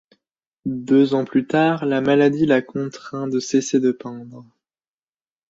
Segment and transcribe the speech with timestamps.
[0.65, 4.43] Deux ans plus tard, la maladie l'a contraint de cesser de peindre.